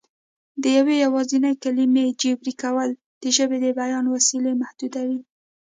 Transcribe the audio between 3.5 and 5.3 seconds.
د بیان وسیلې محدودوي